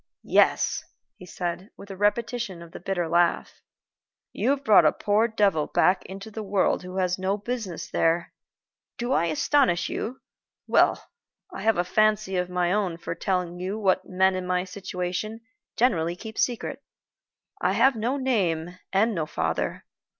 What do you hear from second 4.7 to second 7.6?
a poor devil back into the world who has no